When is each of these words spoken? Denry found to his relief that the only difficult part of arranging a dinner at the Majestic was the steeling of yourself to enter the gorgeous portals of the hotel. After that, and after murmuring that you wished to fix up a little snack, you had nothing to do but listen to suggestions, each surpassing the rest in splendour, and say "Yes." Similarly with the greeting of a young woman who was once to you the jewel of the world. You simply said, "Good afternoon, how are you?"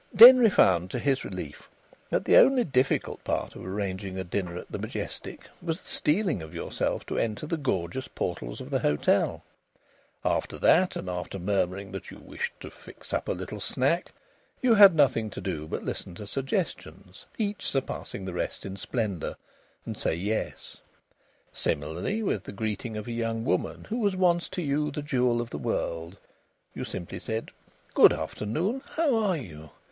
Denry 0.15 0.49
found 0.49 0.89
to 0.89 0.97
his 0.97 1.23
relief 1.23 1.69
that 2.09 2.25
the 2.25 2.35
only 2.35 2.63
difficult 2.63 3.23
part 3.23 3.55
of 3.55 3.63
arranging 3.63 4.17
a 4.17 4.23
dinner 4.23 4.57
at 4.57 4.71
the 4.71 4.79
Majestic 4.79 5.47
was 5.61 5.79
the 5.79 5.87
steeling 5.89 6.41
of 6.41 6.55
yourself 6.55 7.05
to 7.05 7.19
enter 7.19 7.45
the 7.45 7.55
gorgeous 7.55 8.07
portals 8.07 8.59
of 8.59 8.71
the 8.71 8.79
hotel. 8.79 9.43
After 10.25 10.57
that, 10.57 10.95
and 10.95 11.07
after 11.07 11.37
murmuring 11.37 11.91
that 11.91 12.09
you 12.09 12.17
wished 12.17 12.59
to 12.61 12.71
fix 12.71 13.13
up 13.13 13.27
a 13.27 13.31
little 13.33 13.59
snack, 13.59 14.11
you 14.59 14.73
had 14.73 14.95
nothing 14.95 15.29
to 15.29 15.39
do 15.39 15.67
but 15.67 15.83
listen 15.85 16.15
to 16.15 16.25
suggestions, 16.25 17.25
each 17.37 17.63
surpassing 17.69 18.25
the 18.25 18.33
rest 18.33 18.65
in 18.65 18.77
splendour, 18.77 19.35
and 19.85 19.95
say 19.95 20.15
"Yes." 20.15 20.77
Similarly 21.53 22.23
with 22.23 22.45
the 22.45 22.53
greeting 22.53 22.97
of 22.97 23.05
a 23.07 23.11
young 23.11 23.45
woman 23.45 23.83
who 23.83 23.99
was 23.99 24.15
once 24.15 24.49
to 24.49 24.63
you 24.63 24.89
the 24.89 25.03
jewel 25.03 25.39
of 25.41 25.51
the 25.51 25.59
world. 25.59 26.17
You 26.73 26.85
simply 26.85 27.19
said, 27.19 27.51
"Good 27.93 28.13
afternoon, 28.13 28.81
how 28.95 29.15
are 29.15 29.37
you?" 29.37 29.69